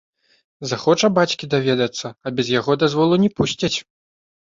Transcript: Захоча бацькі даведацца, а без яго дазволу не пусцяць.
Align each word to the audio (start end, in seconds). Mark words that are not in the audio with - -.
Захоча 0.69 1.09
бацькі 1.17 1.49
даведацца, 1.53 2.07
а 2.29 2.33
без 2.39 2.47
яго 2.59 2.71
дазволу 2.85 3.19
не 3.25 3.29
пусцяць. 3.41 3.71